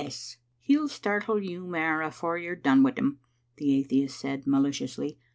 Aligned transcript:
"He'll 0.61 0.87
startle 0.87 1.39
you 1.39 1.67
mair 1.67 2.01
afore 2.01 2.35
you're 2.35 2.55
done 2.55 2.81
wi' 2.81 2.93
him," 2.97 3.19
the 3.57 3.77
atheist 3.77 4.19
said 4.19 4.47
maliciously. 4.47 5.19